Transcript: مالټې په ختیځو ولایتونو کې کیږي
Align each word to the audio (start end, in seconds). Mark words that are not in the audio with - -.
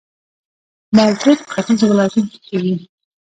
مالټې 0.95 1.31
په 1.41 1.47
ختیځو 1.53 1.85
ولایتونو 1.91 2.27
کې 2.31 2.39
کیږي 2.47 2.75